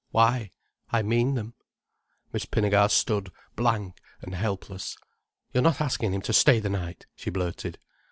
[0.09, 0.49] "Why?
[0.91, 1.53] I mean them."
[2.33, 4.97] Miss Pinnegar stood blank and helpless.
[5.53, 7.77] "You're not asking him to stay the night," she blurted.